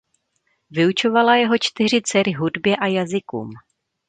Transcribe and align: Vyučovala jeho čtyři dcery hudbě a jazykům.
Vyučovala 0.69 1.35
jeho 1.35 1.57
čtyři 1.59 2.01
dcery 2.01 2.31
hudbě 2.33 2.75
a 2.75 2.85
jazykům. 2.87 3.49